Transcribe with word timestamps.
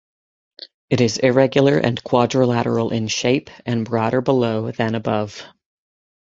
It 0.89 0.99
is 0.99 1.19
irregular 1.19 1.77
and 1.77 2.03
quadrilateral 2.03 2.89
in 2.91 3.07
shape 3.07 3.51
and 3.67 3.85
broader 3.85 4.21
below 4.21 4.71
than 4.71 4.95
above. 4.95 5.43